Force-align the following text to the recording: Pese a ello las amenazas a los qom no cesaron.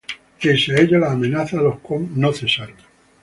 Pese 0.41 0.73
a 0.73 0.79
ello 0.79 0.97
las 0.97 1.11
amenazas 1.11 1.59
a 1.59 1.61
los 1.61 1.75
qom 1.81 2.09
no 2.15 2.33
cesaron. 2.33 2.77